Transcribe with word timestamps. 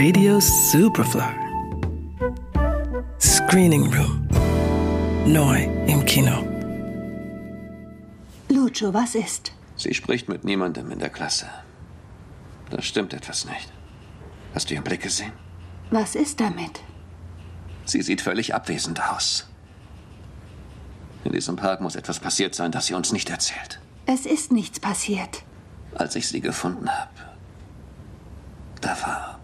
Radio 0.00 0.38
Superfly. 0.38 1.34
Screening 3.18 3.92
Room. 3.92 4.28
Neu 5.26 5.64
im 5.88 6.04
Kino. 6.04 6.46
Lucio, 8.48 8.94
was 8.94 9.16
ist? 9.16 9.50
Sie 9.74 9.92
spricht 9.94 10.28
mit 10.28 10.44
niemandem 10.44 10.92
in 10.92 11.00
der 11.00 11.08
Klasse. 11.08 11.46
Da 12.70 12.80
stimmt 12.80 13.12
etwas 13.12 13.44
nicht. 13.44 13.72
Hast 14.54 14.70
du 14.70 14.74
ihren 14.74 14.84
Blick 14.84 15.02
gesehen? 15.02 15.32
Was 15.90 16.14
ist 16.14 16.38
damit? 16.38 16.80
Sie 17.84 18.02
sieht 18.02 18.20
völlig 18.20 18.54
abwesend 18.54 19.02
aus. 19.02 19.48
In 21.24 21.32
diesem 21.32 21.56
Park 21.56 21.80
muss 21.80 21.96
etwas 21.96 22.20
passiert 22.20 22.54
sein, 22.54 22.70
das 22.70 22.86
sie 22.86 22.94
uns 22.94 23.12
nicht 23.12 23.30
erzählt. 23.30 23.80
Es 24.06 24.26
ist 24.26 24.52
nichts 24.52 24.78
passiert. 24.78 25.42
Als 25.96 26.14
ich 26.14 26.28
sie 26.28 26.40
gefunden 26.40 26.88
habe, 26.88 27.10
da 28.80 28.96
war 29.02 29.37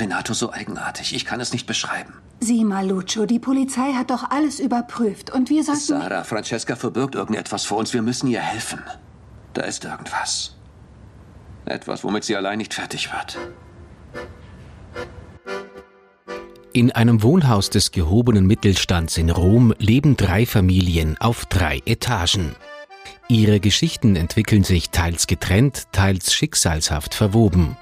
Renato 0.00 0.34
so 0.34 0.52
eigenartig. 0.52 1.14
Ich 1.14 1.24
kann 1.24 1.40
es 1.40 1.52
nicht 1.52 1.66
beschreiben. 1.66 2.14
Sieh 2.40 2.64
mal, 2.64 2.86
Lucio, 2.86 3.26
die 3.26 3.38
Polizei 3.38 3.92
hat 3.94 4.10
doch 4.10 4.30
alles 4.30 4.60
überprüft 4.60 5.30
und 5.30 5.50
wir 5.50 5.64
sollten... 5.64 5.80
Sarah, 5.80 6.24
Francesca 6.24 6.76
verbirgt 6.76 7.14
irgendetwas 7.14 7.64
vor 7.64 7.78
uns. 7.78 7.92
Wir 7.92 8.02
müssen 8.02 8.28
ihr 8.28 8.40
helfen. 8.40 8.80
Da 9.54 9.62
ist 9.62 9.84
irgendwas. 9.84 10.56
Etwas, 11.64 12.04
womit 12.04 12.24
sie 12.24 12.36
allein 12.36 12.58
nicht 12.58 12.74
fertig 12.74 13.12
wird. 13.12 13.38
In 16.72 16.92
einem 16.92 17.22
Wohnhaus 17.22 17.70
des 17.70 17.90
gehobenen 17.90 18.46
Mittelstands 18.46 19.16
in 19.16 19.30
Rom 19.30 19.74
leben 19.78 20.16
drei 20.16 20.46
Familien 20.46 21.16
auf 21.18 21.44
drei 21.46 21.80
Etagen. 21.86 22.54
Ihre 23.26 23.58
Geschichten 23.58 24.16
entwickeln 24.16 24.64
sich 24.64 24.90
teils 24.90 25.26
getrennt, 25.26 25.84
teils 25.92 26.32
schicksalshaft 26.32 27.14
verwoben. 27.14 27.76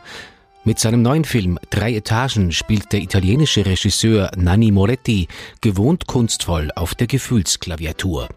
Mit 0.66 0.80
seinem 0.80 1.00
neuen 1.00 1.22
Film 1.22 1.60
Drei 1.70 1.94
Etagen 1.94 2.50
spielt 2.50 2.92
der 2.92 3.00
italienische 3.00 3.64
Regisseur 3.64 4.32
Nanni 4.36 4.72
Moretti 4.72 5.28
gewohnt 5.60 6.08
kunstvoll 6.08 6.72
auf 6.74 6.96
der 6.96 7.06
Gefühlsklaviatur. 7.06 8.28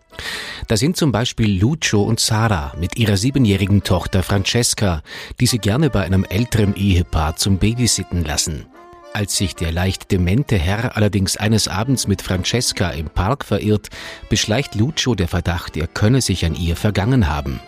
Da 0.67 0.77
sind 0.77 0.95
zum 0.95 1.11
Beispiel 1.11 1.59
Lucio 1.59 2.03
und 2.03 2.19
Sara 2.19 2.75
mit 2.79 2.97
ihrer 2.97 3.17
siebenjährigen 3.17 3.81
Tochter 3.81 4.21
Francesca, 4.21 5.01
die 5.39 5.47
sie 5.47 5.57
gerne 5.57 5.89
bei 5.89 6.03
einem 6.03 6.23
älteren 6.23 6.75
Ehepaar 6.75 7.35
zum 7.35 7.57
Babysitten 7.57 8.23
lassen. 8.23 8.67
Als 9.11 9.35
sich 9.35 9.55
der 9.55 9.71
leicht 9.71 10.11
demente 10.11 10.55
Herr 10.55 10.95
allerdings 10.95 11.35
eines 11.35 11.67
Abends 11.67 12.05
mit 12.05 12.21
Francesca 12.21 12.91
im 12.91 13.09
Park 13.09 13.43
verirrt, 13.43 13.89
beschleicht 14.29 14.75
Lucio 14.75 15.15
der 15.15 15.27
Verdacht, 15.27 15.75
er 15.77 15.87
könne 15.87 16.21
sich 16.21 16.45
an 16.45 16.53
ihr 16.53 16.75
vergangen 16.75 17.27
haben. 17.27 17.59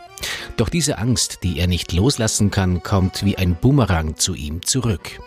Doch 0.57 0.69
diese 0.69 0.97
Angst, 0.97 1.39
die 1.44 1.59
er 1.59 1.67
nicht 1.67 1.94
loslassen 1.94 2.52
kann, 2.52 2.83
kommt 2.83 3.25
wie 3.25 3.38
ein 3.38 3.55
Bumerang 3.55 4.17
zu 4.17 4.33
ihm 4.33 4.61
zurück. 4.63 5.19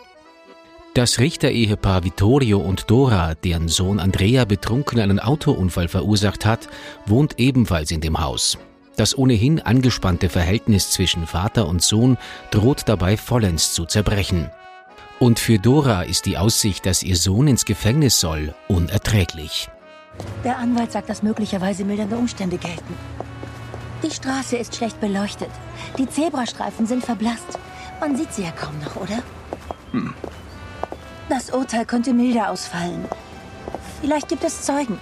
Das 0.94 1.18
Richterehepaar 1.18 2.04
Vittorio 2.04 2.60
und 2.60 2.88
Dora, 2.88 3.34
deren 3.34 3.66
Sohn 3.66 3.98
Andrea 3.98 4.44
betrunken 4.44 5.00
einen 5.00 5.18
Autounfall 5.18 5.88
verursacht 5.88 6.46
hat, 6.46 6.68
wohnt 7.04 7.40
ebenfalls 7.40 7.90
in 7.90 8.00
dem 8.00 8.20
Haus. 8.20 8.58
Das 8.96 9.18
ohnehin 9.18 9.60
angespannte 9.60 10.28
Verhältnis 10.28 10.90
zwischen 10.92 11.26
Vater 11.26 11.66
und 11.66 11.82
Sohn 11.82 12.16
droht 12.52 12.82
dabei 12.86 13.16
vollends 13.16 13.74
zu 13.74 13.86
zerbrechen. 13.86 14.50
Und 15.18 15.40
für 15.40 15.58
Dora 15.58 16.02
ist 16.02 16.26
die 16.26 16.38
Aussicht, 16.38 16.86
dass 16.86 17.02
ihr 17.02 17.16
Sohn 17.16 17.48
ins 17.48 17.64
Gefängnis 17.64 18.20
soll, 18.20 18.54
unerträglich. 18.68 19.68
Der 20.44 20.58
Anwalt 20.58 20.92
sagt, 20.92 21.08
dass 21.08 21.24
möglicherweise 21.24 21.84
mildernde 21.84 22.16
Umstände 22.16 22.56
gelten. 22.56 22.94
Die 24.04 24.10
Straße 24.10 24.56
ist 24.58 24.76
schlecht 24.76 25.00
beleuchtet. 25.00 25.48
Die 25.96 26.06
Zebrastreifen 26.06 26.86
sind 26.86 27.02
verblasst. 27.02 27.58
Man 28.00 28.14
sieht 28.16 28.34
sie 28.34 28.42
ja 28.42 28.50
kaum 28.50 28.78
noch, 28.80 28.96
oder? 28.96 29.22
Hm. 29.92 30.12
Das 31.30 31.48
Urteil 31.48 31.86
könnte 31.86 32.12
milder 32.12 32.50
ausfallen. 32.50 33.06
Vielleicht 34.02 34.28
gibt 34.28 34.44
es 34.44 34.60
Zeugen. 34.60 34.98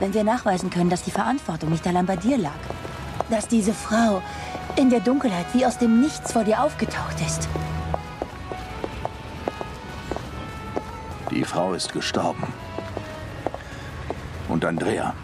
Wenn 0.00 0.12
wir 0.12 0.24
nachweisen 0.24 0.68
können, 0.68 0.90
dass 0.90 1.04
die 1.04 1.12
Verantwortung 1.12 1.70
nicht 1.70 1.86
allein 1.86 2.06
bei 2.06 2.16
dir 2.16 2.38
lag. 2.38 2.58
Dass 3.30 3.46
diese 3.46 3.72
Frau 3.72 4.20
in 4.74 4.90
der 4.90 4.98
Dunkelheit 4.98 5.46
wie 5.52 5.64
aus 5.64 5.78
dem 5.78 6.00
Nichts 6.00 6.32
vor 6.32 6.42
dir 6.42 6.60
aufgetaucht 6.60 7.20
ist. 7.24 7.48
Die 11.30 11.44
Frau 11.44 11.72
ist 11.72 11.92
gestorben. 11.92 12.48
Und 14.48 14.64
Andrea 14.64 15.14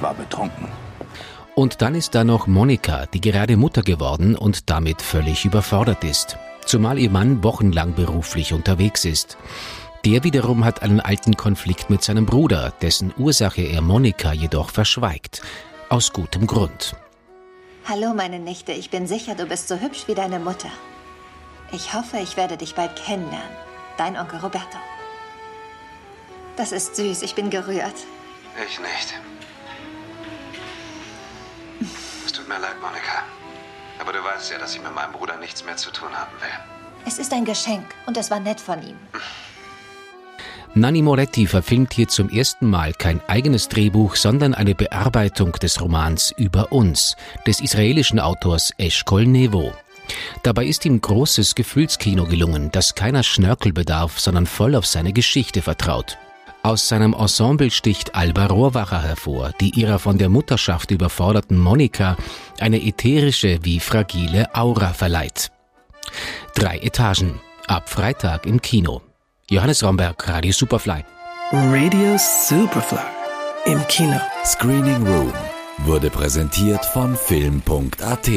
war 0.00 0.14
betrunken. 0.14 0.68
Und 1.58 1.82
dann 1.82 1.96
ist 1.96 2.14
da 2.14 2.22
noch 2.22 2.46
Monika, 2.46 3.06
die 3.06 3.20
gerade 3.20 3.56
Mutter 3.56 3.82
geworden 3.82 4.36
und 4.36 4.70
damit 4.70 5.02
völlig 5.02 5.44
überfordert 5.44 6.04
ist. 6.04 6.38
Zumal 6.64 7.00
ihr 7.00 7.10
Mann 7.10 7.42
wochenlang 7.42 7.94
beruflich 7.94 8.52
unterwegs 8.52 9.04
ist. 9.04 9.36
Der 10.04 10.22
wiederum 10.22 10.64
hat 10.64 10.82
einen 10.84 11.00
alten 11.00 11.36
Konflikt 11.36 11.90
mit 11.90 12.04
seinem 12.04 12.26
Bruder, 12.26 12.72
dessen 12.80 13.12
Ursache 13.18 13.62
er 13.62 13.82
Monika 13.82 14.32
jedoch 14.32 14.70
verschweigt. 14.70 15.42
Aus 15.88 16.12
gutem 16.12 16.46
Grund. 16.46 16.94
Hallo, 17.88 18.14
meine 18.14 18.38
Nichte. 18.38 18.70
Ich 18.70 18.90
bin 18.90 19.08
sicher, 19.08 19.34
du 19.34 19.46
bist 19.46 19.66
so 19.66 19.80
hübsch 19.80 20.04
wie 20.06 20.14
deine 20.14 20.38
Mutter. 20.38 20.70
Ich 21.72 21.92
hoffe, 21.92 22.18
ich 22.22 22.36
werde 22.36 22.56
dich 22.56 22.76
bald 22.76 22.94
kennenlernen. 22.94 23.56
Dein 23.96 24.16
Onkel 24.16 24.38
Roberto. 24.38 24.78
Das 26.56 26.70
ist 26.70 26.94
süß. 26.94 27.22
Ich 27.22 27.34
bin 27.34 27.50
gerührt. 27.50 27.96
Ich 28.64 28.78
nicht. 28.78 29.37
Es 31.80 32.32
tut 32.32 32.48
mir 32.48 32.58
leid, 32.58 32.80
Monika. 32.80 33.24
Aber 34.00 34.12
du 34.12 34.22
weißt 34.22 34.50
ja, 34.52 34.58
dass 34.58 34.74
ich 34.74 34.82
mit 34.82 34.94
meinem 34.94 35.12
Bruder 35.12 35.36
nichts 35.36 35.64
mehr 35.64 35.76
zu 35.76 35.90
tun 35.90 36.10
haben 36.12 36.32
will. 36.40 36.78
Es 37.06 37.18
ist 37.18 37.32
ein 37.32 37.44
Geschenk 37.44 37.84
und 38.06 38.16
es 38.16 38.30
war 38.30 38.40
nett 38.40 38.60
von 38.60 38.82
ihm. 38.82 38.96
Nanni 40.74 41.02
Moretti 41.02 41.46
verfilmt 41.46 41.94
hier 41.94 42.08
zum 42.08 42.28
ersten 42.28 42.68
Mal 42.68 42.92
kein 42.92 43.20
eigenes 43.26 43.68
Drehbuch, 43.68 44.16
sondern 44.16 44.54
eine 44.54 44.74
Bearbeitung 44.74 45.52
des 45.52 45.80
Romans 45.80 46.32
Über 46.36 46.70
uns 46.72 47.16
des 47.46 47.60
israelischen 47.60 48.20
Autors 48.20 48.72
Eshkol 48.76 49.26
Nevo. 49.26 49.72
Dabei 50.42 50.66
ist 50.66 50.84
ihm 50.84 51.00
großes 51.00 51.54
Gefühlskino 51.54 52.26
gelungen, 52.26 52.70
das 52.70 52.94
keiner 52.94 53.22
Schnörkel 53.22 53.72
bedarf, 53.72 54.20
sondern 54.20 54.46
voll 54.46 54.74
auf 54.74 54.86
seine 54.86 55.12
Geschichte 55.12 55.62
vertraut. 55.62 56.18
Aus 56.62 56.88
seinem 56.88 57.14
Ensemble 57.14 57.70
sticht 57.70 58.14
Alba 58.14 58.46
Rohrwacher 58.46 59.02
hervor, 59.02 59.52
die 59.60 59.70
ihrer 59.70 59.98
von 59.98 60.18
der 60.18 60.28
Mutterschaft 60.28 60.90
überforderten 60.90 61.58
Monika 61.58 62.16
eine 62.58 62.82
ätherische 62.82 63.58
wie 63.62 63.80
fragile 63.80 64.54
Aura 64.54 64.92
verleiht. 64.92 65.50
Drei 66.54 66.78
Etagen. 66.78 67.40
Ab 67.66 67.88
Freitag 67.88 68.46
im 68.46 68.60
Kino. 68.62 69.02
Johannes 69.50 69.82
Romberg, 69.84 70.26
Radio 70.28 70.52
Superfly. 70.52 71.04
Radio 71.52 72.16
Superfly. 72.18 72.98
Im 73.66 73.86
Kino. 73.88 74.20
Screening 74.44 75.06
Room 75.06 75.32
wurde 75.84 76.10
präsentiert 76.10 76.84
von 76.84 77.16
Film.at. 77.16 78.28